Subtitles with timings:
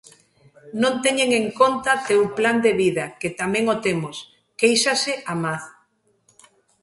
[0.81, 4.15] Non teñen en conta teu plan de vida, que tamén o temos,
[4.59, 5.61] quéixase Ahmad.